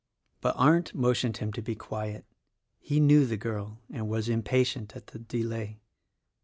But 0.41 0.55
Arndt 0.57 0.95
motioned 0.95 1.37
him 1.37 1.53
to 1.53 1.61
be 1.61 1.75
quiet— 1.75 2.25
he 2.89 2.99
knew 2.99 3.27
the 3.27 3.37
girl 3.37 3.77
and 3.91 4.09
was 4.09 4.29
impatient 4.29 4.95
at 4.95 5.05
the 5.13 5.19
delay. 5.19 5.79